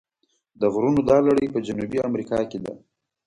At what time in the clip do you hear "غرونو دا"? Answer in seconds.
0.73-1.17